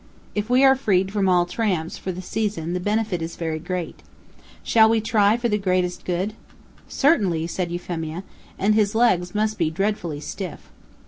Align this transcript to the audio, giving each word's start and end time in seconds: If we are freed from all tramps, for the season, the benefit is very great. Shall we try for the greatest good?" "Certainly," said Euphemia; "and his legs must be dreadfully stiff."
If 0.33 0.49
we 0.49 0.63
are 0.63 0.73
freed 0.75 1.11
from 1.13 1.29
all 1.29 1.45
tramps, 1.45 1.99
for 1.99 2.11
the 2.11 2.23
season, 2.23 2.73
the 2.73 2.79
benefit 2.79 3.21
is 3.21 3.35
very 3.35 3.59
great. 3.59 4.01
Shall 4.63 4.89
we 4.89 4.99
try 4.99 5.37
for 5.37 5.47
the 5.47 5.59
greatest 5.59 6.05
good?" 6.05 6.33
"Certainly," 6.87 7.45
said 7.45 7.69
Euphemia; 7.71 8.23
"and 8.57 8.73
his 8.73 8.95
legs 8.95 9.35
must 9.35 9.59
be 9.59 9.69
dreadfully 9.69 10.19
stiff." 10.19 10.71